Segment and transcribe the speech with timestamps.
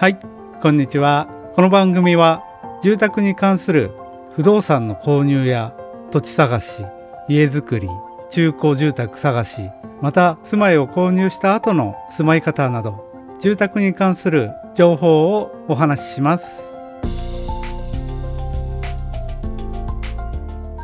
[0.00, 0.18] はい
[0.62, 1.26] こんにちは。
[1.56, 2.44] この番組は
[2.84, 3.90] 住宅に関する
[4.36, 5.74] 不動産の購入や
[6.12, 6.84] 土地探し
[7.28, 7.88] 家づくり
[8.30, 9.70] 中古住宅探し
[10.00, 16.62] また住まいを購入した後の住まい方など住宅に関する情報をお話しします。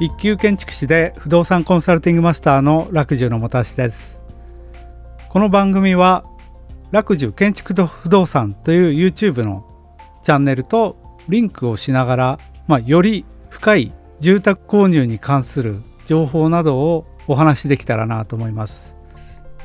[0.01, 4.21] 一級建築士で不動産コンサルティングマスターの楽寿のもたしです。
[5.29, 6.25] この番組は
[6.95, 9.65] 楽寿建築と不動産という YouTube の
[10.23, 10.97] チャンネルと
[11.29, 18.95] リンクをしながら、まあ、より深い住宅購入に関する情報などをお話しできたらなと思います。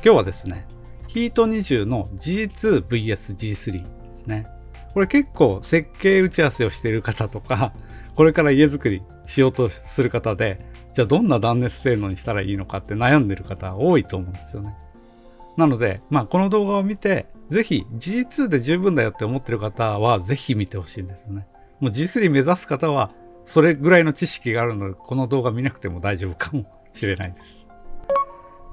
[0.03, 0.65] 今日はですね
[1.05, 4.47] ヒート20の G2vsG3 ですね。
[4.95, 7.73] これ結構設計打ち合わせをしている方とか
[8.15, 14.75] これから家づくりしようとする方でじゃあどんな断熱性能にしたらいいのかって悩んでる方多いと思うんですよね。
[15.59, 21.45] なので、まあ、この動画を見て、ぜひ G2 で十分だよって思ってる方は、ぜひ見てほしいんですよね。
[21.79, 23.11] もう G3 目指す方は、
[23.45, 27.69] それぐらいの知識があるので、この動画見なくても大丈夫かもしれないです。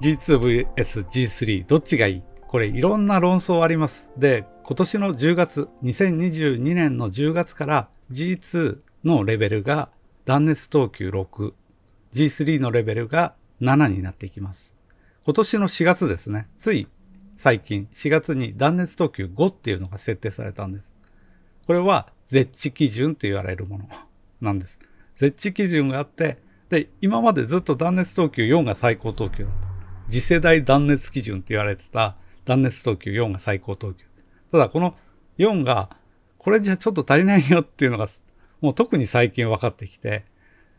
[0.01, 2.21] G2vs G3 どっちがいい？
[2.47, 4.09] これいろんな論争あります。
[4.17, 9.89] で、今年の10月、2022年の10月から G2 のレベルが
[10.25, 11.53] 断熱等級6、
[12.13, 14.71] G3 のレベルが7になっていきます。
[15.27, 16.87] 今年の4月ですね、つい
[17.35, 20.95] 最近4月に断熱等級5っていうのが設定されたんです。
[21.65, 23.89] これは絶地基準と言われるもの
[24.39, 24.79] なんです。
[25.17, 26.37] 絶地基準があって、
[26.69, 29.67] で、今までずっと断熱等級4が最高等級だった。
[30.09, 34.05] 次世代断熱基準って言われてた断熱等級4が最高等級。
[34.53, 34.95] ただこの
[35.39, 35.89] 4が、
[36.37, 38.07] これじゃちょっと足りないよっていうのが、
[38.61, 40.23] もう特に最近分かってきて、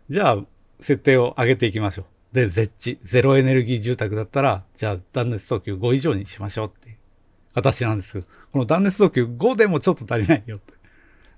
[0.09, 0.45] じゃあ
[0.81, 2.07] 設定を上げていきましょう。
[2.33, 6.97] で、絶地、ゼロエネルギー住宅だったら、じゃあ断熱等級5以上にしましょうっていう
[7.55, 10.75] 形なんですけど、この断熱等級5でもちょっと足りないよって。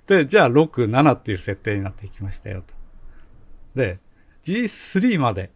[0.06, 2.74] で、じゃあ6、7っていう設定になっていきましたよと。
[3.74, 3.98] で、
[4.42, 5.50] G3 まで、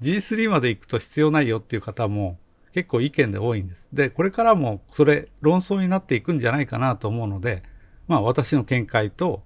[0.00, 2.38] G3 まで行くと必要ないよっていう方も
[2.72, 3.86] 結構意見で多いんです。
[3.92, 7.62] で、これからもそれ論争になっていくんじゃないかなと思うので、
[8.08, 9.44] まあ私の見解と、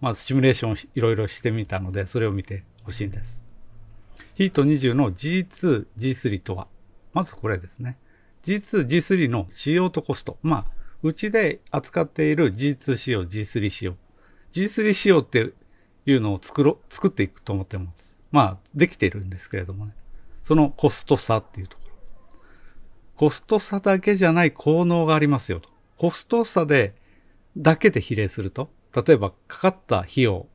[0.00, 3.45] まあシミュレーションをいろいろしてみたので、それを見てほしいんです。
[4.36, 6.68] ヒート20の G2、G3 とは、
[7.14, 7.98] まずこれですね。
[8.42, 10.38] G2、G3 の仕様とコスト。
[10.42, 10.66] まあ、
[11.02, 13.96] うちで扱っている G2 仕様、G3 仕様。
[14.52, 15.54] G3 仕様って
[16.04, 18.20] いうのを作ろ、作っていくと思ってます。
[18.30, 19.92] まあ、できているんですけれどもね。
[20.42, 21.92] そのコスト差っていうところ。
[23.16, 25.70] コスト差だけじゃない効能がありますよと。
[25.96, 26.94] コスト差で、
[27.56, 30.46] だけで比例すると、例えばかかった費用、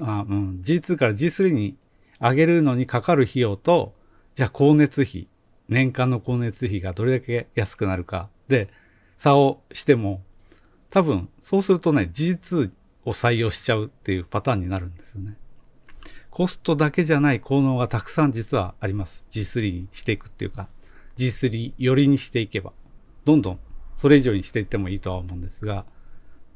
[0.00, 1.76] あうん、G2 から G3 に
[2.20, 3.94] 上げるのにかかる費用と、
[4.34, 5.28] じゃあ光熱費、
[5.68, 8.68] 年間の光熱費がどれだけ安くなるかで
[9.16, 10.22] 差をしても、
[10.90, 12.72] 多分そうするとね、G2
[13.04, 15.36] を採用しちゃうっていうパターンになるんですよね。
[16.30, 19.24] コストだけじゃない効能がたくさん実はあります。
[19.30, 20.68] G3 にしていくっていうか、
[21.16, 22.72] G3 寄りにしていけば、
[23.24, 23.58] どんどん
[23.96, 25.84] それ以上にしていってもいいとは思うんですが、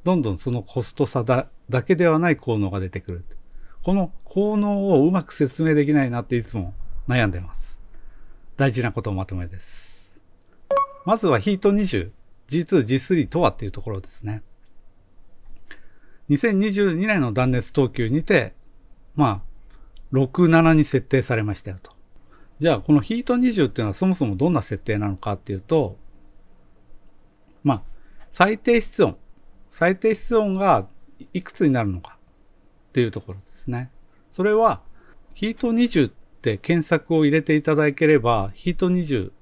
[0.05, 3.25] どんどんそのコスト差だだけではない効能が出てくる。
[3.85, 6.73] この効能をうまく説明できないなっていつも
[7.07, 7.79] 悩んでます。
[8.57, 9.95] 大事なことまとめです。
[11.05, 12.11] まずはヒート20、
[12.49, 14.43] G2、G3 とはっていうところですね。
[16.31, 18.55] 2022年の断熱等級にて、
[19.17, 19.43] ま
[20.11, 21.93] あ、6、7に設定されましたよと。
[22.61, 25.99] じゃあ、このヒート20っていうのはそもそもどんな設定なのかっていうと、
[27.63, 27.83] まあ、
[28.31, 29.19] 最低室温。
[29.69, 30.89] 最低室温が
[31.35, 32.14] いくつになるのか
[32.95, 33.67] っていうところです。
[33.67, 33.91] ね。
[34.31, 34.81] それは、
[35.35, 36.13] ヒート20っ
[36.43, 39.33] て検索を入れていただければ、ヒート20、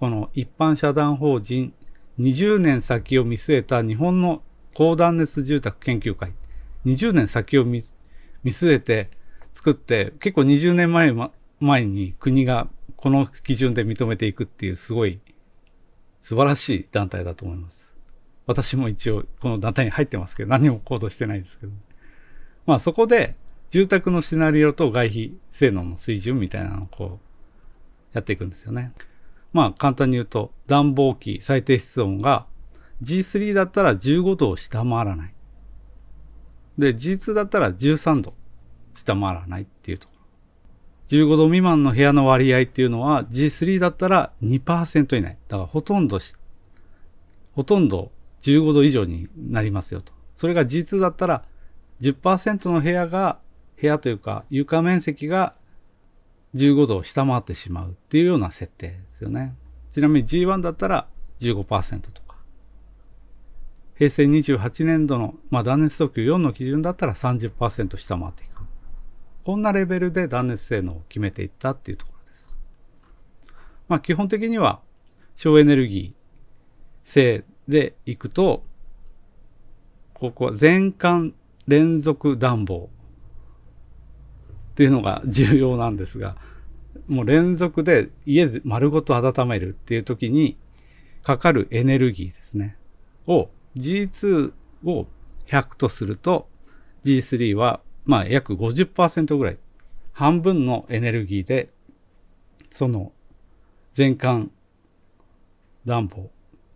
[0.00, 1.74] この一般社団法人
[2.18, 4.42] 20年先を見据えた日本の
[4.72, 6.32] 高断熱住宅研究会、
[6.86, 7.84] 20年先を見
[8.46, 9.10] 据えて
[9.52, 11.12] 作って、結構20年前
[11.60, 15.20] 前に国がこの基準で認めていくっていうすごい
[16.22, 17.92] 素晴らしい団体だと思います。
[18.46, 21.72] 私も一応この団体に入ってますけど、何も行動してないですけど。
[22.66, 23.36] まあそこで
[23.70, 27.18] 住宅のシナリオと外費性能の水準みたいなのをこう
[28.12, 28.92] やっていくんですよね。
[29.52, 32.46] まあ簡単に言うと暖房機最低室温が
[33.02, 35.34] G3 だったら15度を下回らない。
[36.78, 38.34] で G2 だったら13度
[38.94, 40.22] 下回らないっていうところ。
[41.08, 45.38] 15度未満の部屋の割合っていうのは G3 だったら2%以内。
[45.48, 46.18] だからほとんど
[47.54, 48.10] ほとんど
[48.42, 50.12] 15度以上になりますよと。
[50.36, 51.44] それが G2 だったら
[52.02, 53.38] 10%の部屋が
[53.80, 55.54] 部屋というか床面積が
[56.54, 59.54] 15度を下回ってしまうっていうような設定ですよね。
[59.90, 61.06] ちなみに G1 だったら
[61.38, 62.36] 15%とか。
[63.94, 68.62] 平成28年度の、まあ、断熱訴求4の基準だったら30%下回っていく。
[69.44, 72.56] こんなレベルで断熱性能を決めていったっていうところです。
[73.88, 74.80] まあ基本的には
[75.34, 78.64] 省エネルギー性でいくと、
[80.14, 81.32] ここは全館
[81.66, 82.90] 連続暖房
[84.72, 86.36] っていうのが重要なんですが、
[87.08, 90.56] もう連続で家で丸ごと温めるっていう時に
[91.22, 92.76] かかるエネルギーですね。
[93.26, 94.52] を G2
[94.84, 95.06] を
[95.46, 96.48] 100とすると
[97.04, 99.58] G3 はまあ約50%ぐらい
[100.12, 101.70] 半分のエネルギーで
[102.70, 103.12] その
[103.94, 104.48] 全館
[105.84, 106.30] 暖房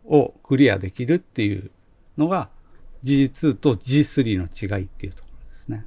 [0.05, 1.71] をクリアできるっていう
[2.17, 2.51] のが
[3.07, 4.47] G2 と G3 の
[4.79, 5.87] 違いっていうところですね。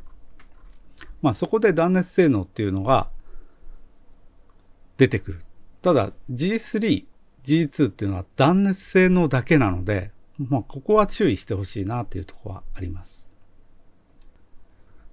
[1.22, 3.10] まあそこで断熱性能っていうのが
[4.96, 5.42] 出てくる。
[5.82, 7.06] ただ G3、
[7.44, 13.28] G2 っていうのは断熱性能だけなので、まあここは注意してほしいなっていうところはあります。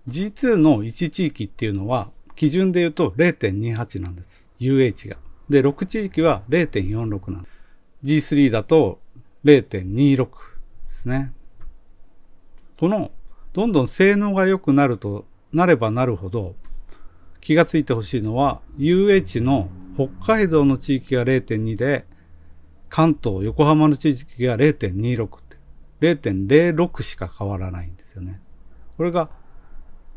[0.07, 4.47] G2 の1地域っていうのは基準で言うと0.28なんです。
[4.61, 5.17] UH が。
[5.49, 7.49] で、6地域は0.46なんで
[8.21, 8.35] す。
[8.35, 9.01] G3 だと
[9.45, 10.31] 0.26で
[10.89, 11.33] すね。
[12.79, 13.11] この、
[13.53, 16.55] どんどん性能が良くなると、なればなるほど、
[17.41, 22.05] 気がついてほしいのは、UH の北海道の地域が0.2で、
[22.89, 25.57] 関東、横浜の地域が0.26って、
[26.01, 28.41] 0.06しか変わらないんですよね。
[28.97, 29.31] これが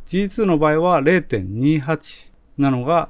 [0.05, 3.09] G2 の場合は0.28なのが、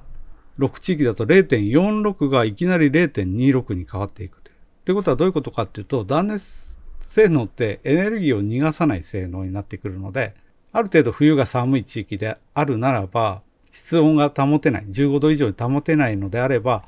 [0.60, 4.56] 6地域だと0.46がいきなり0.26に変わっていくという。
[4.86, 6.69] ということはどういうことかっていうと、断熱
[7.10, 10.36] 性能ってエネルギーを逃がさない性能になってくるので、
[10.72, 13.42] ある程度冬が寒い地域であるならば、
[13.72, 16.84] 室温が保てない、15度以上に保てないのであれば、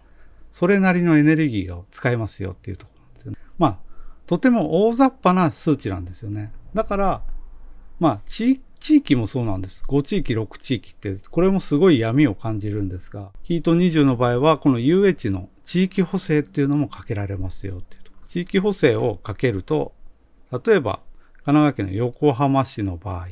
[0.52, 3.38] それなりのエネルギーを使えますよっていうところなんですよね。
[3.58, 3.78] まあ、
[4.28, 6.52] とても大雑把な数値なんですよね。
[6.76, 7.24] だから、
[8.00, 9.84] まあ、地域もそうなんです。
[9.88, 18.02] 5地域、6地域って、これもすごい闇を感じるんですが、ヒート20の場合は、この UH の地域補正っていうのもかけられますよっていう。
[18.28, 19.94] 地域補正をかけると、
[20.52, 21.00] 例えば、
[21.44, 23.30] 神奈川県の横浜市の場合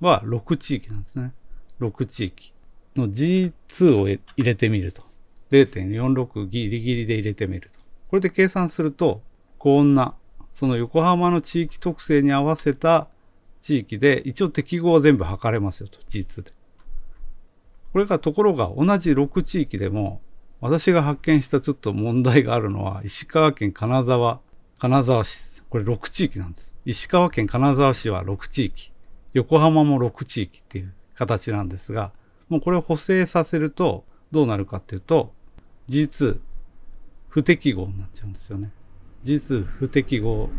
[0.00, 1.32] は6地域なんですね。
[1.80, 2.52] 6地域
[2.96, 5.02] の G2 を入れてみると。
[5.50, 7.80] 0.46ギリギリで入れてみると。
[8.08, 9.20] これで計算すると、
[9.58, 10.14] こんな、
[10.54, 13.08] その横浜の地域特性に合わせた
[13.60, 16.52] 地域で、一応適合は全部測れますよと、G2 で。
[17.92, 20.20] これがところが同じ6地域でも、
[20.60, 24.40] 私が発見したちょっと問題があるのは、石川県金沢、
[24.78, 26.74] 金沢市ですこれ6地域なんです。
[26.84, 28.92] 石川県金沢市は6地域。
[29.32, 32.10] 横浜も6地域っていう形なんですが、
[32.48, 35.32] もうこれを補正させるとどうなるかっていうと、
[35.88, 36.40] G2
[37.28, 38.72] 不適合になっちゃうんですよね。
[39.22, 40.50] G2 不適合、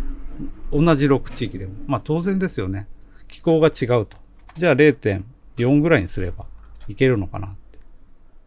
[0.72, 1.74] 同じ6地域でも。
[1.88, 2.88] まあ当然ですよね。
[3.28, 4.16] 気候が違うと。
[4.56, 6.46] じゃあ0.4ぐらいにすれば
[6.88, 7.58] いけるのかなって。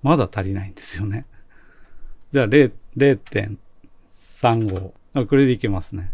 [0.03, 1.27] まだ足りないんですよね。
[2.31, 4.93] じゃあ0.35。
[5.27, 6.11] これでいけますね。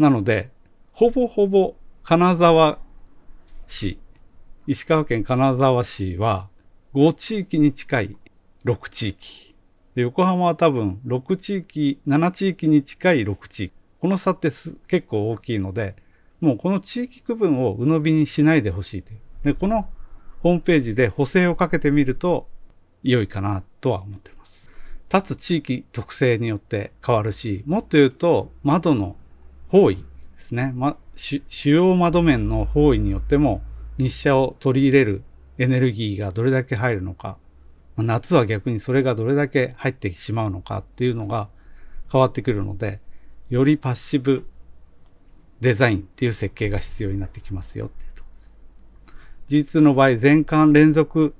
[0.00, 0.48] なので、
[0.92, 1.74] ほぼほぼ
[2.04, 2.78] 金沢
[3.66, 3.98] 市、
[4.66, 6.48] 石川県金沢市は
[6.94, 8.16] 5地域に近い
[8.64, 9.54] 6地域。
[9.94, 13.74] で横浜は多分6地域、7地域に近い6地域。
[14.00, 14.48] この差って
[14.88, 15.96] 結構大きいので、
[16.40, 19.18] もうこの地域区分を鵜呑みにしないでほしいという。
[19.44, 19.86] で、この
[20.42, 22.48] ホームページで補正をかけてみると
[23.02, 24.70] 良いかなとは思っています。
[25.12, 29.16] 立つ地域特性によって変わるし、もっと言うと窓の
[29.70, 30.02] 方位で
[30.38, 30.72] すね。
[30.74, 33.62] ま、主要窓面の方位によっても
[33.98, 35.22] 日射を取り入れる
[35.58, 37.38] エネルギーがどれだけ入るのか、
[37.96, 41.48] ま夏は逆にそれがどれだけ入ってしまうのかっていうのが
[42.10, 43.00] 変わってくるので、
[43.48, 44.44] よりパッシブ
[45.60, 48.28] デザインっていう設計が必要になってきますよっていうとこ
[49.48, 49.76] ろです。
[49.78, 51.34] G2 の場合、全館連続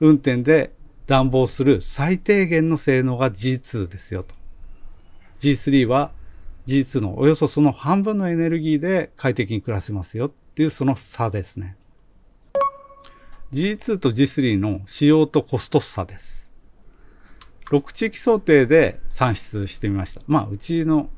[0.00, 0.72] 運転で
[1.06, 4.34] 暖房する最低限の性能が G2 ですよと。
[5.38, 6.12] G3 は
[6.70, 11.76] G2 のおよそその半分のエネルギーで快適に暮らせますよっていうその差ですね。
[13.52, 16.46] G2 と G3 の使用とコスト差です。
[17.72, 20.20] 6地域想定で算出してみました。
[20.28, 21.10] まあ、うちの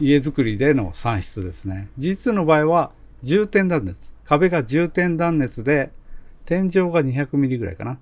[0.00, 1.90] 家づくりでの算出ですね。
[1.98, 2.92] G2 の場合は
[3.22, 4.14] 重点断熱。
[4.24, 5.92] 壁が重点断熱で、
[6.46, 7.98] 天井が200ミリぐらいかな。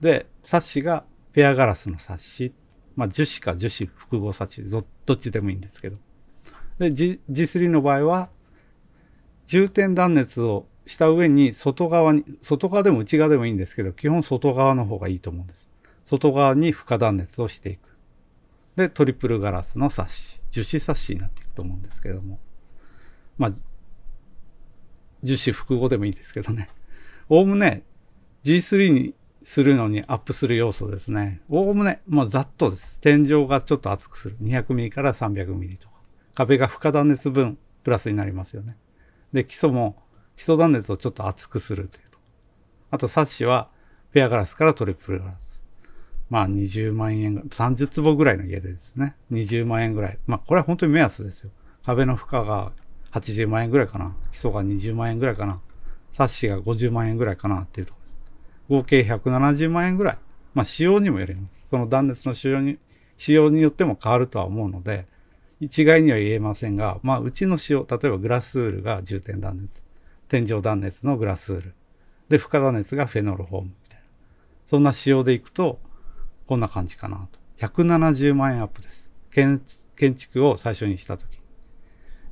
[0.00, 2.52] で、サッシがペアガラスのサッシ
[2.96, 5.98] まあ、樹脂か樹脂複合サチどっちでもいいんですけど。
[6.78, 8.30] で、G、G3 の場合は、
[9.46, 15.68] 重点断熱をした上に外側に、外側でも内側でもいいんですけど、基本外側の方がいいと思うんです。
[16.06, 17.96] 外側に負荷断熱をしていく。
[18.76, 22.38] で、トリプルガラスのサッシ、樹脂サッシになっていくと思うんですけども。
[23.38, 23.50] まあ、
[25.22, 26.68] 樹脂複合でもいいですけどね。
[27.28, 27.82] おおむね
[28.44, 29.14] G3 に
[29.46, 31.40] するのにアップする要素ですね。
[31.48, 32.98] おおむね、もうざっとです。
[32.98, 34.36] 天井がちょっと厚くする。
[34.42, 35.94] 200ミリから300ミリとか。
[36.34, 38.76] 壁が負荷断熱分プラスになりますよね。
[39.32, 40.02] で、基礎も、
[40.34, 42.18] 基礎断熱をちょっと厚くするというと。
[42.90, 43.70] あと、サッシは、
[44.10, 45.62] フェアガラスからトリプルガラス。
[46.28, 49.14] まあ、20万円、30坪ぐらいの家でですね。
[49.30, 50.18] 20万円ぐらい。
[50.26, 51.52] まあ、これは本当に目安ですよ。
[51.84, 52.72] 壁の負荷が
[53.12, 54.16] 80万円ぐらいかな。
[54.32, 55.60] 基礎が20万円ぐらいかな。
[56.10, 58.05] サッシが50万円ぐらいかなっていうところ。
[58.68, 60.18] 合計170万円ぐらい。
[60.54, 61.60] まあ、仕様にもよります。
[61.68, 62.78] その断熱の仕様に、
[63.16, 65.06] 仕様によっても変わるとは思うので、
[65.60, 69.82] 一概には言えませんが、まあ、うちの仕様、例えばグラスウールが重点断熱。
[70.28, 71.74] 天井断熱のグラスウール。
[72.28, 74.04] で、負荷断熱がフェノールフォームみたいな。
[74.66, 75.78] そんな仕様でいくと、
[76.46, 77.38] こんな感じかなと。
[77.66, 79.08] 170万円アップです。
[79.30, 79.60] 建
[80.14, 81.38] 築を最初にしたとき。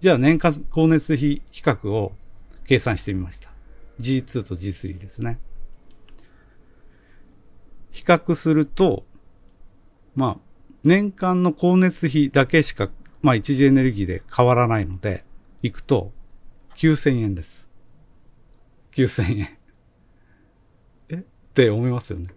[0.00, 2.12] じゃあ年間光熱費比較を
[2.67, 3.50] 計算してみました。
[4.00, 5.38] G2 と G3 ですね。
[7.95, 9.07] 比較すると、
[10.17, 12.91] まあ、年間の光熱費だけしか、
[13.23, 15.25] まあ、一次エネルギーで変わらないので、
[15.63, 16.13] 行くと、
[16.75, 17.69] 9000円です。
[18.97, 19.59] 9000円。
[21.09, 21.15] え？
[21.15, 21.19] っ
[21.55, 22.31] て思いますよね。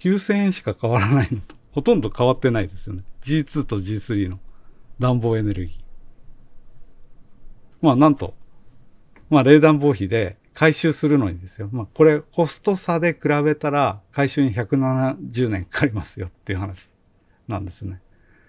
[0.00, 3.04] 9000円しか変わらないのと、ほとんど変わってないですよね。
[3.22, 4.40] G2 と G3 の
[4.98, 5.78] 暖房エネルギー。
[7.80, 8.34] まあ、なんと、
[9.30, 11.70] まあ、冷暖房費で回収するのにですよ。
[11.72, 16.90] まあ、これ、コスト差で比べたら、回収に170年かかりますよっていう話
[17.48, 18.02] なんですね。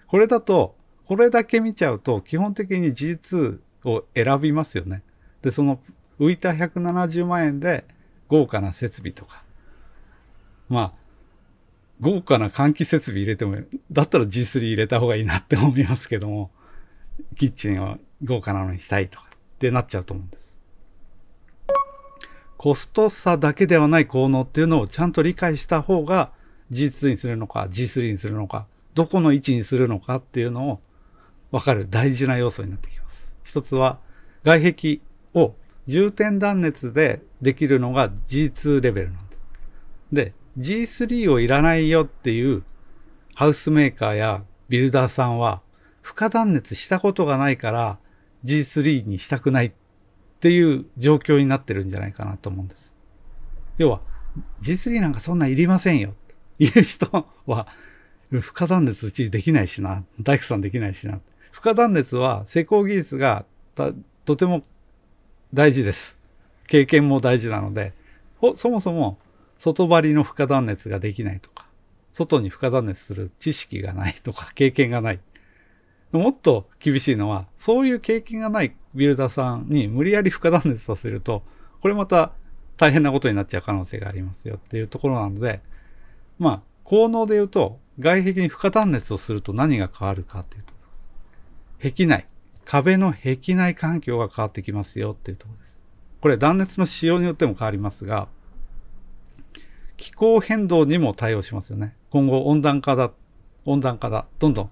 [0.08, 0.76] これだと、
[1.06, 5.02] これだけ見ちゃうと、基本的に G2 を選びますよね。
[5.40, 5.80] で、その
[6.20, 7.86] 浮いた170万円で
[8.28, 9.42] 豪華な設備とか、
[10.68, 10.94] まあ、
[12.02, 13.56] 豪華な換気設備入れても、
[13.90, 16.50] だったら G3 入れた方がいいなって思いますけども、
[17.38, 20.51] キッチンは豪華なのにしたいとかってなっちゃうと思うんです。
[22.62, 26.30] コスト差だけではない効能っていうのをちゃんと理解した方が
[26.70, 30.80] G2 にするのか G3 にするのか、どこの位置にするのかっていうのを
[31.50, 33.34] 分かる大事な要素になってきます。
[33.42, 33.98] 一つは
[34.44, 35.00] 外壁
[35.34, 39.44] を重点断熱でできるのが G2 レベルなんです。
[40.12, 42.62] で、G3 をいらないよっていう
[43.34, 45.62] ハウスメーカーやビルダーさんは、
[46.00, 47.98] 負荷断熱したことがないから
[48.44, 49.72] G3 にしたくないっ
[50.42, 52.96] っていう状況になってるんじゃないかなと思うんです。
[53.78, 54.00] 要は、
[54.60, 56.12] G3 なんかそんないりませんよっ
[56.58, 57.68] ていう人は、
[58.28, 61.20] 負荷断熱うちできないしな、大工さんできないしな。
[61.52, 63.44] 負荷断熱は施工技術が
[64.24, 64.64] とても
[65.54, 66.18] 大事です。
[66.66, 67.92] 経験も大事なので、
[68.56, 69.20] そもそも
[69.58, 71.68] 外張りの負荷断熱ができないとか、
[72.10, 75.20] 外に負荷断熱する知識がないとか、経験がない。
[76.10, 81.42] もっと厳しいのは、そういう経験がないビルダーさんに無理やり負荷断熱させると、
[81.80, 82.32] これまた
[82.76, 85.60] 大変なことになっちゃう可能性がありますよっていうところなので、
[86.38, 90.72] まあ、効能で言うと、外壁に負荷断熱をすると何が変わるかっていうと、
[91.82, 92.26] 壁内、
[92.64, 95.80] 壁の壁内環境が変わってきますよっていうところです。
[96.20, 98.28] これ断熱の仕様によっても変わりますが、
[99.96, 101.94] 気候変動にも対応しますよね。
[102.10, 103.12] 今後温暖化だ、
[103.64, 104.70] 温暖化だ、どんどん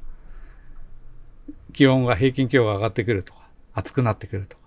[1.73, 4.63] 気温が平均気温が上がってくるとか、暑くなってくるとか。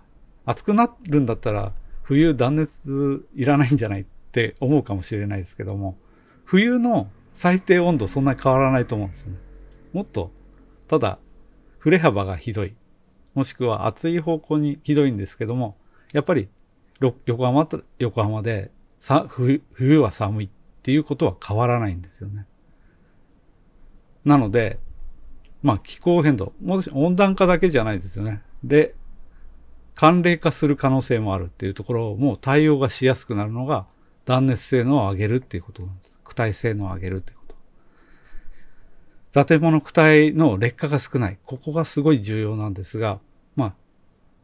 [0.46, 5.96] 暑くなるんだったら冬断熱いらないんじゃないって思うかもしれないですけども、
[6.44, 9.38] 冬の最低温度そんなに変わらないと思うんですよね。
[9.92, 10.30] もっと、
[10.88, 11.18] ただ、
[11.78, 12.74] 振れ幅がひどい。
[13.34, 15.76] もしくは暑い方向にひどいんですけども、
[16.12, 16.48] やっぱり
[17.00, 18.70] 横浜と横浜で
[19.00, 20.48] さ冬冬は寒いっ
[20.82, 22.46] ていうことは変わらないんですよね。
[24.24, 24.78] なので、
[25.62, 28.42] まあ気候変動、もし温暖化だけじゃないですよね。
[28.64, 28.94] で、
[29.94, 33.86] 寒冷化する可能性もあるっていうところをもう対応がしやすくなるのが
[34.24, 36.20] 断熱性能を上げるっていうことなんです。
[36.24, 37.54] 躯体性能を上げるっていうこ
[39.32, 39.44] と。
[39.44, 41.38] 建物躯体の劣化が少ない。
[41.44, 43.20] ここがすごい重要なんですが、
[43.54, 43.74] ま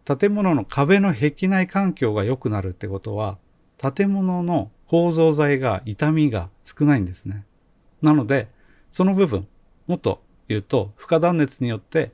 [0.06, 3.38] あ、建物の壁の壁内環境が良くなるってことは、
[3.78, 7.44] 建物の構造材が傷みが少ないんですね。
[8.02, 8.48] なので、
[8.92, 9.46] その部分、
[9.86, 12.12] もっと言うと、負荷断熱によって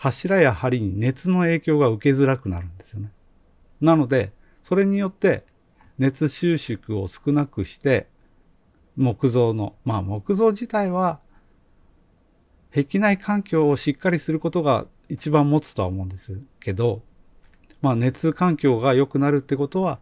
[0.00, 3.12] 柱や梁に熱の影響が受けづらくなるんですよね。
[3.82, 5.44] なので、それによって
[5.98, 8.08] 熱収縮を少なくして、
[8.96, 11.20] 木造の、まあ木造自体は
[12.74, 17.02] 壁内環境をしっかりすることが一番持つとは思うんですけど、
[17.82, 19.98] まあ熱環境が良くなるってことは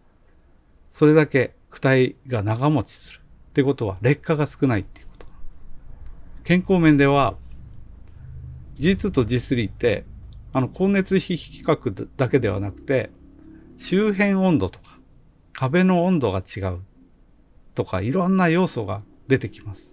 [0.92, 5.60] それだけ躯体が長持ちするってことは劣化が少ないっていうことなんです。
[6.44, 7.36] 健康面では
[8.78, 10.04] G2 と G3 って
[10.52, 13.10] あの高熱比比較だけではなくて
[13.76, 14.98] 周辺温度とか
[15.52, 16.80] 壁の温度が違う
[17.74, 19.92] とかいろんな要素が出てきます。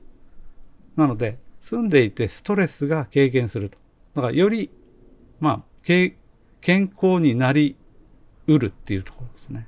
[0.96, 3.78] なので住んでいてストレスが軽減すると。
[4.14, 4.70] だからより
[5.40, 6.16] まあ健
[6.62, 7.76] 康になり
[8.48, 9.68] うるっていうところですね。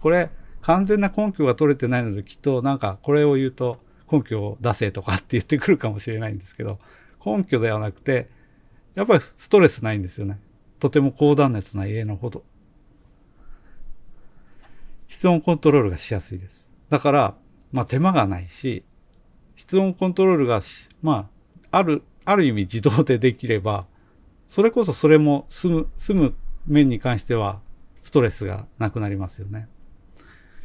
[0.00, 0.30] これ
[0.62, 3.78] 完全な根拠が取れてないのできっとなんかこれを言うと
[4.10, 6.78] 根拠を出せとかって言ってくるかもしれないんですけど
[7.24, 8.28] 根拠ではなくて
[8.94, 10.38] やっぱりストレスないんですよね。
[10.78, 12.44] とても高断熱な家のほど。
[15.08, 16.68] 室温コントロールがしやすいです。
[16.90, 17.34] だから、
[17.72, 18.84] まあ手間がないし、
[19.56, 21.28] 室温コントロールがしま
[21.70, 23.86] あ、ある、ある意味自動でできれば、
[24.48, 26.34] それこそそれも住む、住む
[26.66, 27.60] 面に関しては
[28.02, 29.68] ストレスがなくなりますよね。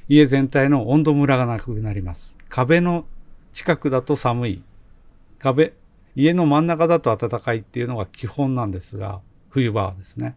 [0.07, 2.36] 家全体の温度ムラがなくなります。
[2.50, 3.05] 壁の
[3.53, 4.63] 近くだと寒い。
[5.38, 5.74] 壁、
[6.19, 10.35] 家の真ん中だと暖かいっていうのが基本なんですが、冬場はですね。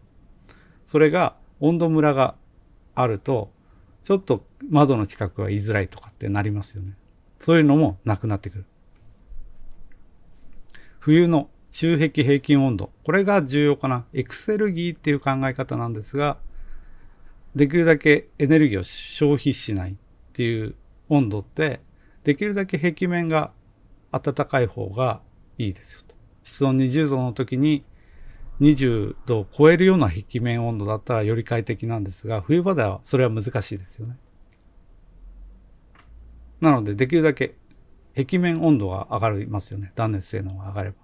[0.85, 2.35] それが温度ムラが
[2.95, 3.51] あると、
[4.01, 6.93] ちょっと窓の近くは居づらいとかってなりますよね。
[7.39, 8.65] そういうのもなくなってくる。
[10.99, 12.93] 冬の周壁平均温度。
[13.03, 14.05] これが重要かな。
[14.13, 16.37] エクセルギーっていう考え方なんですが、
[17.55, 19.95] できるだけエネルギーを消費しないっ
[20.31, 20.75] ていう
[21.09, 21.81] 温度って、
[22.23, 23.51] できるだけ壁面が
[24.13, 25.21] 暖かい方が
[25.57, 26.15] いいですよと。
[26.43, 27.83] 室温20度の時に
[28.61, 34.17] 20度を超えるような壁面温度だったらより快適なんですが、冬場ではそれは難しいですよね。
[36.61, 37.55] なのでできるだけ
[38.15, 39.91] 壁面温度が上がりますよね。
[39.95, 40.95] 断熱性能が上がれば。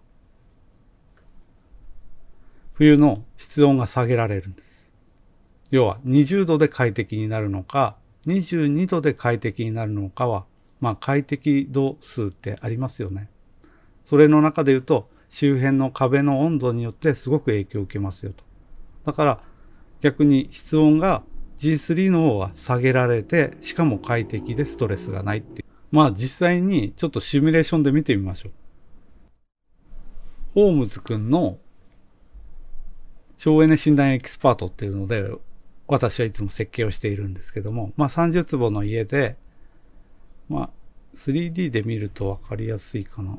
[2.74, 4.92] 冬の室温が下げられるんです。
[5.70, 10.46] 要は20度で快適になるのか、22度で快適になるのかは、
[10.80, 13.30] まあ快適度数ってありますよね。
[14.10, 18.44] それの中で言うと、周辺の壁の温度によってすごく影響を受けますよと。
[19.06, 19.40] だから
[20.02, 21.22] 逆に室温が
[21.60, 25.68] G3 の方は下げられて、しかも快適でストレスがないっていう。
[25.92, 28.52] まあ実際にちょっとシミュレーションで見てみましょう。
[30.56, 31.60] ホームズくんの
[33.38, 35.30] 省エネ診断エキスパートっていうので、
[35.86, 39.38] 私はいつも設計をしているんですけども、まあ30坪の家で、
[40.48, 40.70] まあ
[41.16, 43.38] 3D で見るとわかりやすいかな。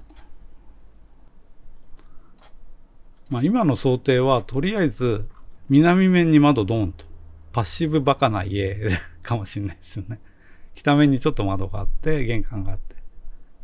[3.31, 5.27] まあ今の想定はとりあえず
[5.69, 7.11] 南面に窓ドーンと。
[7.53, 8.77] パッシブバカな家
[9.23, 10.21] かもしれないですよね。
[10.75, 12.97] 北面にちょっと窓があって、玄関があって、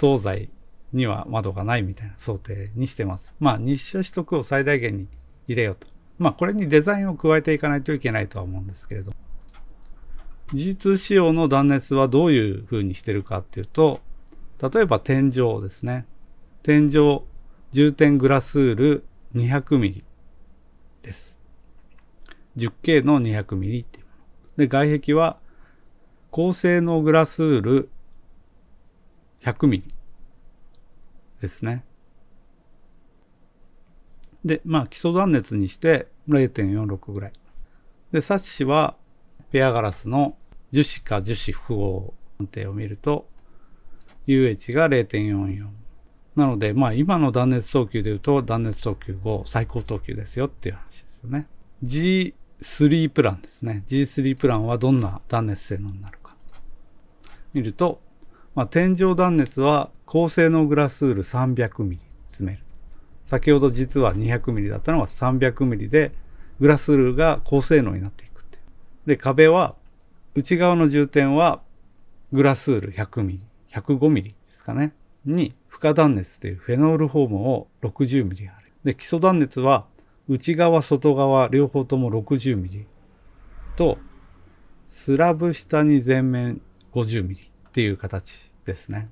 [0.00, 0.48] 東西
[0.92, 3.35] には窓がないみたいな想定にしてます。
[3.38, 5.09] まあ日射取得を最大限に
[5.46, 5.87] 入れようと。
[6.18, 9.12] まあこれにデザインを加えていかないといけないとは思うんですけれど。
[10.52, 14.00] G2 仕様の断熱はどういう風にしてるかっていうと、
[14.61, 16.07] 例えば天井ですね。
[16.62, 17.22] 天井、
[17.72, 19.05] 重点グラスール
[19.37, 20.03] 200mm
[21.03, 21.38] です。
[22.57, 24.57] 10K の 200mm っていうもの。
[24.57, 25.38] で、外壁は
[26.31, 27.90] 高性能グラスウール
[29.42, 29.83] 100mm
[31.40, 31.85] ですね。
[34.44, 37.33] で、まあ基礎断熱にして0.46ぐらい。
[38.12, 38.96] で、サッシは
[39.51, 40.37] ペアガラスの
[40.70, 43.29] 樹脂か樹脂符号判定を見ると
[44.27, 45.86] UH が0.44。
[46.37, 51.46] なので、まあ今の断熱等級で言うと断熱等級5最高等級ですよっていう話ですよね。
[51.83, 53.83] G3 プランですね。
[53.88, 56.37] G3 プランはどんな断熱性能になるか。
[57.55, 58.01] 見ると、
[58.55, 62.62] まあ、天井断熱は高性能グラスウール 300mm 詰める。
[63.25, 66.12] 先ほど実は 200mm だったのが 300mm で
[66.61, 68.59] グラスウールが高性能になっていくって
[69.07, 69.75] で、壁は
[70.35, 71.61] 内側の重点は
[72.33, 73.40] グラスウール 100mm、
[73.72, 74.92] 105mm ですかね。
[75.25, 78.72] に負荷断熱というフェノールフォームを 60mm ある。
[78.82, 79.86] で、基礎断熱は
[80.26, 82.86] 内側、外側、両方とも 60mm
[83.76, 83.98] と、
[84.88, 86.62] スラブ下に全面
[86.94, 89.10] 50mm っていう形ですね。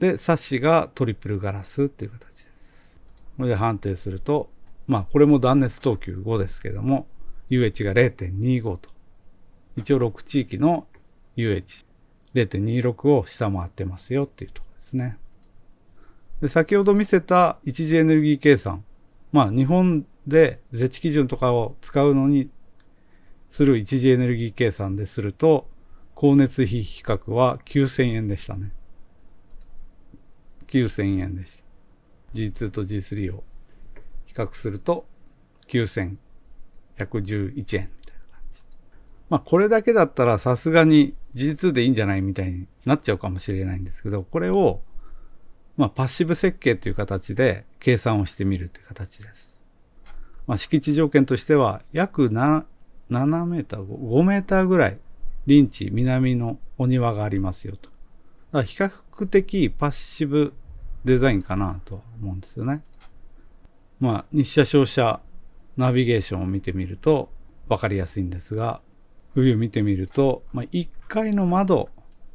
[0.00, 2.92] で、サッシがトリプルガラスっていう形です。
[3.36, 4.50] これで判定すると、
[4.88, 7.06] まあこれも断熱等級5ですけども、
[7.48, 8.90] UH が0.25と。
[9.76, 10.88] 一応6地域の
[11.36, 15.18] UH0.26 を下回ってますよっていうところですね。
[16.40, 18.84] で先ほど見せた一次エネルギー計算。
[19.32, 22.50] まあ日本でゼ地基準とかを使うのに
[23.48, 25.68] する一次エネルギー計算ですると、
[26.14, 28.72] 光熱費比較は9000円でしたね。
[30.68, 31.64] 9000円でした。
[32.34, 33.44] G2 と G3 を
[34.26, 35.06] 比較すると
[35.68, 37.88] 9111円みたいな感
[38.50, 38.60] じ。
[39.30, 44.82] まあこれだけだったらさすがに G2 でいいんじゃないみたいになっちゃうかもしれないんですけど、これを
[45.76, 49.60] まあ、パッシブ設計という形で計算をしてみるという形です。
[50.46, 52.64] まあ、敷地条件としては約7
[53.10, 54.98] メーター、5メーターぐらい、
[55.46, 57.90] 林地、南のお庭がありますよと。
[57.90, 60.54] だから比較的パッシブ
[61.04, 62.82] デザインかなとは思うんですよね。
[64.00, 65.20] まあ、日射照射
[65.76, 67.30] ナビゲーションを見てみると
[67.68, 68.80] 分かりやすいんですが、
[69.34, 71.90] 冬見てみると、まあ、1階の窓、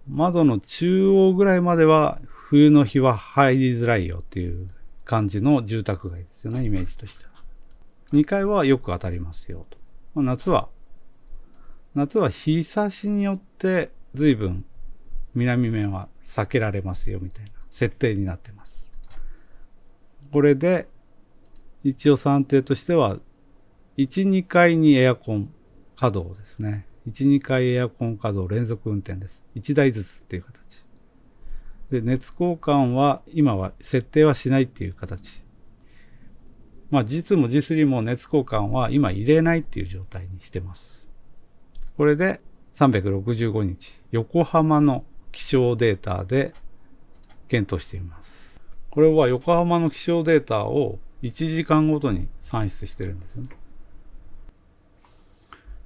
[0.07, 2.19] 窓の中央ぐらいまでは
[2.51, 4.67] 冬の日は入りづらいよっていう
[5.05, 7.31] 感じの住宅街ですよね、イメージとしては。
[8.11, 9.77] 2階はよく当たりますよと。
[10.15, 10.67] まあ、夏は、
[11.95, 14.65] 夏は日差しによって随分
[15.33, 18.89] 南面は避けられますよみたいな設定になってます。
[20.33, 20.89] これで
[21.85, 23.17] 一応算定としては
[23.95, 25.53] 1、2階にエアコン
[25.95, 26.85] 稼働ですね。
[27.07, 29.41] 1、2階エアコン稼働連続運転です。
[29.55, 30.90] 1台ずつっていう形。
[31.91, 35.43] で、熱交換は今は設定はしないっていう形。
[36.89, 41.07] まあ G2 も G3 も熱交換は今入れないっていう状態にしてます。
[41.97, 42.39] これで
[42.75, 46.53] 365日横浜の気象データで
[47.49, 48.61] 検討しています。
[48.89, 53.49] これは横浜の気象データを1時間ごとに算出してるんですよね。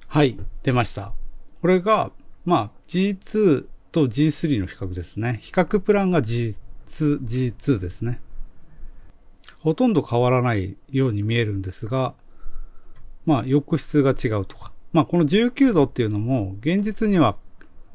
[0.07, 1.13] はい、出ました。
[1.61, 2.11] これが、
[2.45, 5.39] まあ G2 と G3 の比較ですね。
[5.41, 6.55] 比較プランが G2、
[7.21, 8.19] G2 ですね。
[9.59, 12.13] ほとんど変わらないように見えるんですが、
[13.25, 14.73] まあ、浴室が違うとか。
[14.91, 17.37] まあ、この19度っていうのも、現実には、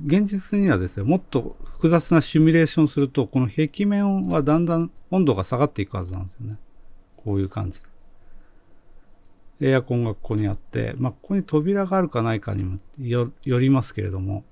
[0.03, 6.57] 現実にはですね、もっと複雑なシミュレーションすると、この壁面はだんだん温度が下がっていくはずなんですよね。
[7.19, 7.81] こういう感じ。
[9.61, 14.45] エアコンがここにあって、まあ、ここに扉があるかないかにもよりますけれども、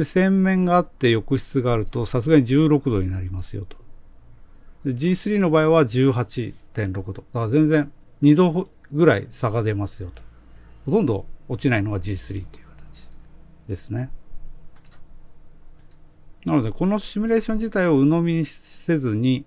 [0.00, 3.76] で、洗面があって浴室があると、さすがに16度になりますよと。
[4.86, 7.12] G3 の場合は18.6度。
[7.12, 10.22] だから全然2度ぐらい差が出ますよと。
[10.86, 13.10] ほとんど落ちないのが G3 っていう形
[13.68, 14.08] ですね。
[16.46, 19.44] なので、このシミュレーション自体を鵜呑みにせずに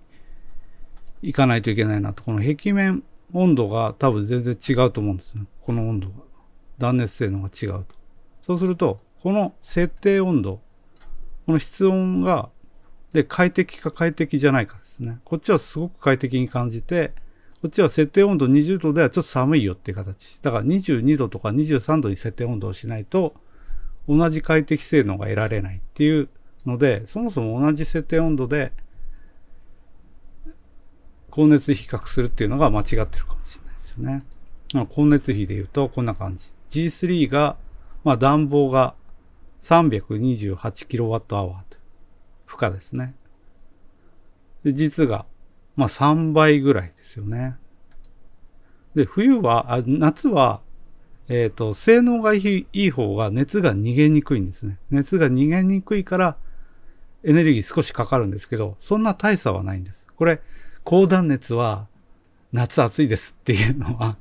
[1.23, 2.21] いかないといけないなと。
[2.23, 3.01] この壁面
[3.33, 5.45] 温度が多分全然違うと思うんですね。
[5.61, 6.13] この温度が。
[6.77, 7.95] 断熱性能が違うと。
[8.41, 10.59] そうすると、この設定温度、
[11.45, 12.49] この室温が、
[13.13, 15.19] で、快適か快適じゃないかですね。
[15.23, 17.13] こっちはすごく快適に感じて、
[17.61, 20.37] こっちは設定温度20度ではちょっと寒いよっていう形。
[20.41, 23.33] だから22度とか23度に設定温度をしないと、
[24.09, 26.27] 同じ快適性能が得られないっていう
[26.65, 28.73] ので、そもそも同じ設定温度で、
[31.31, 34.25] 光熱比較するっていうのが間違ってるかもしれないですよね。
[34.89, 36.51] 光熱費で言うとこんな感じ。
[36.69, 37.55] G3 が、
[38.03, 38.95] まあ暖房が
[39.63, 41.55] 328kWh
[42.45, 43.15] 負荷ですね。
[44.63, 45.25] で、実が、
[45.75, 47.55] まあ3倍ぐらいですよね。
[48.95, 50.61] で、冬は、あ夏は、
[51.29, 54.77] えっ、ー、と、性能がいい方が熱が逃げにくいんですね。
[54.91, 56.37] 熱が逃げにくいから、
[57.23, 60.05] エネルギー少しかかるんですけど、そんな大差はないんです。
[60.15, 60.41] これ、
[60.83, 61.87] 高断熱は
[62.51, 64.17] 夏暑いですっていうのは、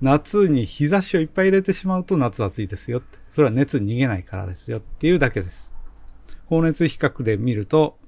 [0.00, 3.18] 夏に日差しをいっぱい入れてしまうと夏暑いですよって。
[3.30, 5.72] それは熱逃げないからですよっていうだけです。
[6.46, 7.98] 放熱比較で見ると、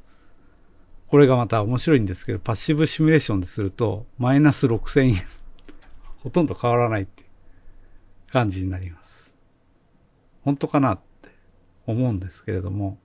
[1.09, 5.14] これがまた面白いんですけど、パッシブシミュレーションですると、マイナス6000円
[6.22, 7.24] ほとんど変わらないって
[8.31, 9.31] 感じになります。
[10.42, 11.31] 本当かなって
[11.87, 12.98] 思うんですけれども、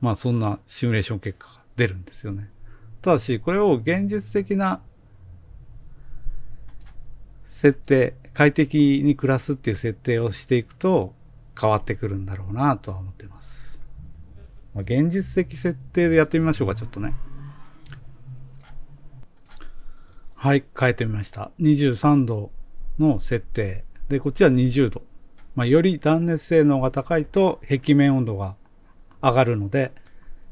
[0.00, 2.50] まあそんなシミュレーション結果が出るんですよね。
[3.00, 4.82] ただし、これを現実的な
[7.64, 11.14] 設定、快適に暮らすっていう設定をしていくと
[11.58, 13.80] 変わってくるんだろうなとは思ってます。
[14.74, 17.14] まあ、現実的設定でやってみましょうか、ちょっとね。
[20.34, 21.52] はい、変えてみました。
[21.58, 22.50] 23度
[22.98, 23.86] の設定。
[24.10, 25.00] で、こっちは20度。
[25.54, 28.56] まあ、より断熱性能が高いと壁面温度が
[29.22, 29.90] 上がるので、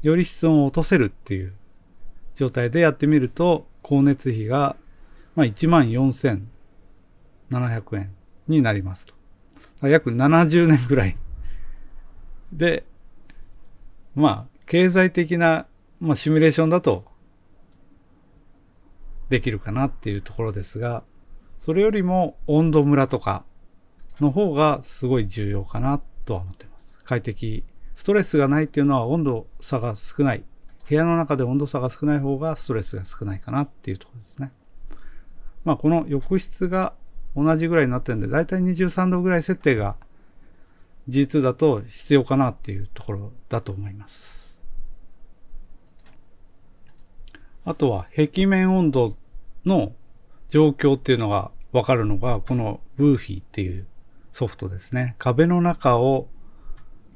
[0.01, 1.53] より室温を落とせるっていう
[2.33, 4.77] 状態でやってみると、光熱費が、
[5.35, 5.45] まあ、
[7.57, 8.15] 700円
[8.47, 9.13] になりますと。
[9.87, 11.17] 約70年ぐらい。
[12.51, 12.85] で、
[14.15, 15.67] まあ、経済的な、
[15.99, 17.05] まあ、シミュレーションだと、
[19.29, 21.03] できるかなっていうところですが、
[21.59, 23.45] それよりも温度ムラとか
[24.19, 26.97] の方がすごい重要かなとは思ってます。
[27.03, 27.63] 快適。
[27.95, 30.43] ストレスがないっていうのは温度差が少ない。
[30.87, 34.51] 部屋の中で温度差が少ない方がストレスが少ないかなっていうところですね。
[35.63, 36.93] まあこの浴室が
[37.35, 39.95] 同じぐらいになってるんで、だいたい23度ぐらい設定が
[41.09, 44.57] G2 だと必要かなっていうところだと思います。
[47.65, 49.15] あとは壁面温度
[49.65, 49.93] の
[50.49, 53.87] 状況っていうのがわかるのが、このブーフィーっていう
[54.31, 55.15] ソフトですね。
[55.17, 56.27] 壁の中を、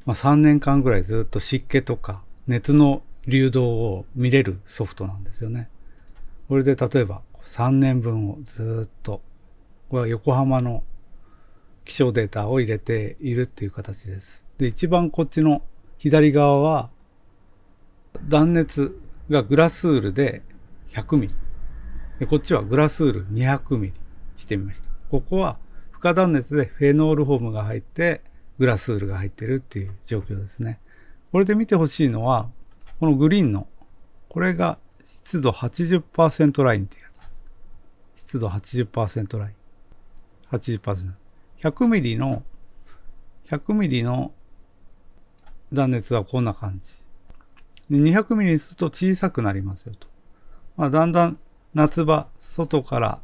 [0.06, 5.70] まあ、3年間ぐらいずっと湿気とか熱の流動を見れるソフトなんですよね。
[6.48, 9.22] これで例えば3年分をずっと、
[9.90, 10.84] は横浜の
[11.86, 14.46] 気象データを入れているっていう形です。
[14.58, 15.62] で、一番こっちの
[15.98, 16.90] 左側は
[18.28, 20.42] 断熱がグラスールで
[20.92, 21.36] 100ミリ。
[22.20, 23.94] で、こっちはグラスール200ミリ
[24.36, 24.90] してみました。
[25.10, 25.58] ここは
[25.92, 28.22] 負荷断熱でフェノールフォームが入って
[28.60, 30.80] グラスールが入ってるっていう状況ですね。
[31.32, 32.50] これで見てほしいのは、
[33.00, 33.68] このグリーンの、
[34.30, 34.78] これが
[35.12, 37.30] 湿度80%ラインっていうやつ。
[38.16, 39.57] 湿度80%ライン。
[40.52, 41.12] 80%。
[41.62, 42.44] 100ミリの、
[43.50, 44.34] 100ミリの
[45.74, 46.94] 断熱はこんな感じ。
[47.92, 50.08] 200ミリにすると小さくなりますよと。
[50.76, 51.40] まあ、だんだん
[51.74, 53.22] 夏場、外から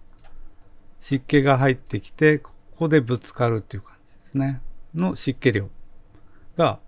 [0.99, 4.61] 湿気が入ってきて、ここでぶつかるっていう感じですね。
[4.95, 5.69] の湿気量
[6.57, 6.79] が、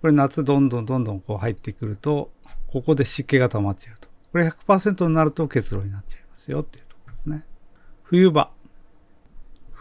[0.00, 2.30] これ夏どんどんどんどんこう入ってくると、
[2.68, 4.08] ここで湿気が溜まっちゃうと。
[4.32, 7.44] これ100%になると結露になっちゃいますよっていうところですね。
[8.02, 8.50] 冬場。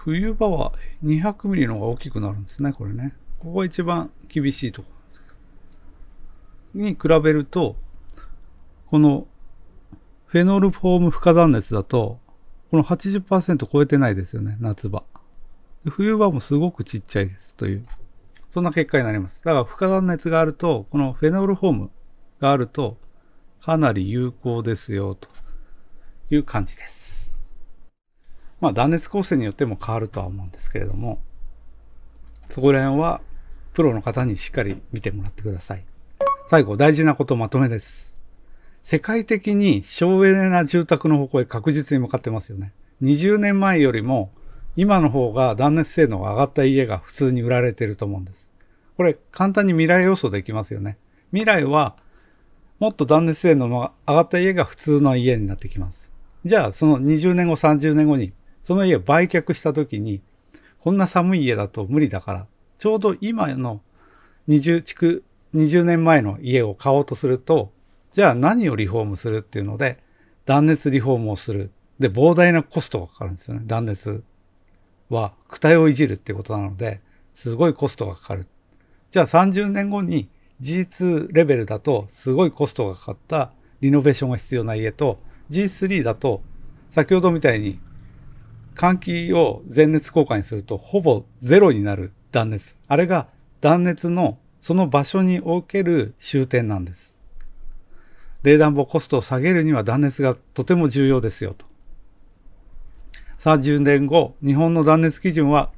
[0.06, 0.72] 冬場は
[1.04, 3.16] 200ミリの方が大きくなるんですね、これね。
[3.40, 5.26] ここが一番厳しいところなんですけ
[6.78, 6.86] ど。
[6.86, 7.76] に比べると、
[8.86, 9.28] この
[10.28, 12.20] フェノールフォーム負荷断熱だと、
[12.70, 15.04] この80%超えてないですよね、夏場。
[15.90, 17.84] 冬場もすごくちっちゃいですという、
[18.52, 19.44] そんな結果になります。
[19.44, 21.92] だから負荷断熱があると、このフェノールフォーム
[22.40, 23.00] があると、
[23.60, 25.30] かなり有効ですよ、と
[26.30, 27.05] いう感じです。
[28.62, 31.20] まあ断熱構成によっても変わるとは思うんですけれども、
[32.52, 33.22] そこら辺は
[33.74, 35.86] プロの方にしっかり見てもらってください。
[36.48, 38.16] 最後、大事なことまとめです。
[38.84, 42.72] 世界的に省エネな住宅の方向へ確実に向かってますよね。
[43.02, 44.32] 20年前よりも
[44.76, 48.52] 今の方が断熱性能が上がった家が普通に売られてると思うんです。
[48.96, 50.98] これ簡単に未来予想できますよね。
[51.32, 51.96] 未来は
[52.80, 56.12] もっと断熱性能の上がった家が普通の家になってきます。
[56.46, 58.34] じゃあその20年後30年後に
[58.66, 60.22] その家を売却した時に
[60.82, 62.48] こんな寒い家だと無理だから
[62.78, 63.80] ちょうど今の
[64.50, 65.24] 20築
[65.54, 67.72] 20年前の家を買おうとすると
[68.16, 70.02] じゃあ何をリフォームするっていうので、
[70.46, 71.74] 断熱リフォームをする。
[72.00, 73.64] で、膨大なコストがかかるんですよね。
[73.66, 74.24] 断熱
[75.10, 77.02] は、躯体をいじるっていうことなので、
[77.34, 78.48] すごいコストがかかる。
[79.12, 80.30] じゃあ30年後に
[80.62, 83.52] G2 レベルだと、すごいコストがかかった
[83.82, 86.42] リノベーションが必要な家と、G3 だと、
[86.92, 87.82] 先ほどみたいに
[88.76, 92.78] 換気を全熱効果にすると、ほぼゼロになる断熱。
[92.88, 93.28] あれが
[93.62, 97.16] 断熱のその場所における終点なんです。
[98.44, 101.66] 冷暖房コストを下げるには断熱がとても重要ですよと。
[103.40, 105.72] 30年後、日本の断熱基準は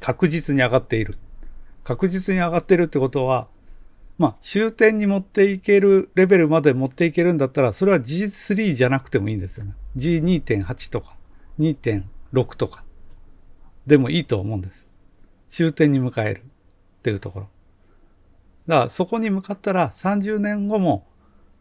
[0.00, 1.16] 確実に上がっている。
[1.82, 3.48] 確実に上がっているってことは、
[4.16, 9.74] まあ、終点に持っていけるレベルまで持っていけるんだったら、それは G3 じゃなくてもいいんですよね。
[9.96, 11.16] G2.8 とか
[12.34, 12.84] 6とか
[13.86, 14.86] でもいいと思うんです。
[15.48, 16.42] 終点に迎えるっ
[17.02, 17.48] ていうところ。
[18.66, 21.06] だからそこに向かったら30年後も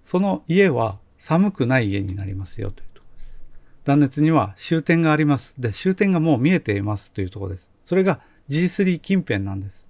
[0.03, 3.35] その家は寒くない家になりますよというところです。
[3.85, 5.53] 断熱には終点があります。
[5.57, 7.69] で、終点がもう見えていますというところです。
[7.85, 9.87] それが G3 近辺なんです。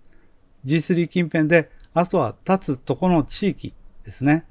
[0.66, 4.46] G3 近辺で、あとは立つとこの地域ですね。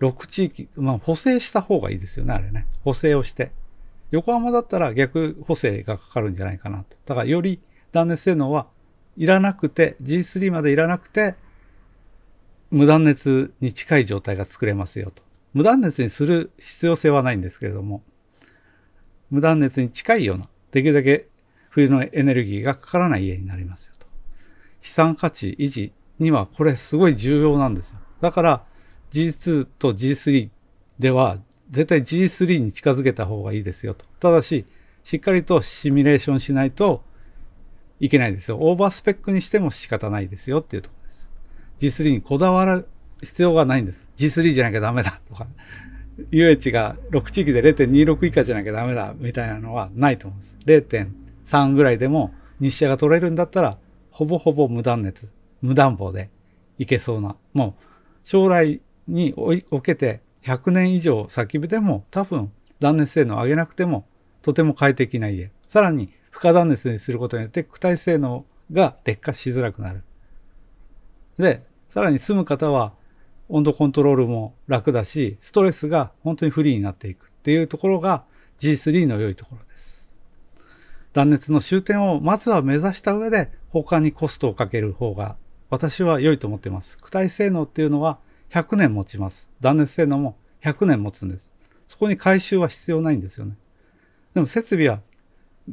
[0.00, 2.66] 6地域、まあ補正した方がいいですよね、あれね。
[2.84, 3.52] 補正をして。
[4.10, 6.96] 横浜だったら逆補正がかかるんじゃないかなと。
[7.06, 7.60] だからより
[7.92, 8.66] 断熱性能は
[9.16, 11.34] いらなくて、G3 までいらなくて、
[12.70, 15.22] 無断熱に近い状態が作れますよと。
[15.52, 18.02] 無断熱にする必要性はないんですけれども、
[19.30, 21.28] 無断熱に近いような、できるだけ
[21.68, 24.06] 冬のエネルギーがかからない家になりますよと。
[24.80, 27.98] 資産価値維持にはこれすごい重要なんですよ。
[28.20, 28.64] だから
[29.10, 30.50] G2 と G3
[30.98, 31.38] では
[31.70, 34.04] 絶対 G3 に近づけた方がいいですよと。
[34.18, 34.64] ただし、
[35.04, 37.02] しっかりとシミュレーションしないと
[38.00, 38.58] いけないですよ。
[38.60, 41.30] オーバースペックにしても仕方ないですよっていうところです。
[41.78, 42.86] G3 にこだわる
[43.22, 44.08] 必要がないんです。
[44.16, 45.46] G3 じゃなきゃダメだとか、
[46.32, 50.56] UH が6地域で0.26以下じゃなきゃダメだみたいなのはないと思うんです。
[51.46, 53.78] 0.3ぐらいでも日射が取れるんだったら、
[54.10, 56.30] ほぼほぼ無断熱、無暖房で
[56.78, 57.84] いけそうな、もう
[58.24, 64.06] 将来におけて100年以上先でも多分断熱性能を上げなくても
[64.42, 65.50] とても快適な家。
[65.68, 70.02] さらに負荷断熱にすることによって躯体性能が劣化しづらくなる。
[71.38, 72.94] で、さらに住む方は
[73.48, 78.24] 温度コントロールも楽だし、ストレスが本当にフリーになっていくっていうところが
[78.58, 80.08] G3 の良いところです。
[81.12, 85.36] 断熱の終点をまずは目指した上で他にコストをかける方が
[85.68, 86.96] 私は良いと思っています。
[87.00, 88.18] 躯体性能っていうのは
[88.50, 89.48] 100年持ちます。
[89.60, 91.52] 断熱性能も100年持つんです。
[91.88, 93.56] そこに回収は必要ないんですよね。
[94.34, 95.00] でも設備は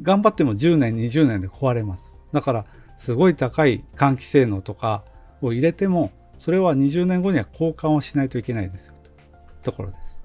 [0.02, 2.16] 頑張っても10年、20年で壊れます。
[2.32, 2.66] だから
[2.98, 5.04] すごい高い換気性能とか
[5.40, 8.94] を入れてもそれは20年後には交換をしないといけないですよ
[9.62, 10.20] ところです。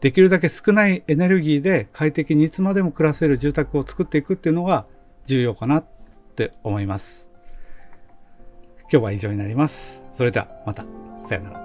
[0.00, 4.86] できるだけ少ないエネルギーで快適にいつまでも暮らせる住宅を作っていくっていうのが
[5.24, 5.86] 重要かなっ
[6.36, 7.23] て思います。
[8.90, 10.00] 今日は以上になります。
[10.12, 10.84] それではまた。
[11.26, 11.63] さよなら。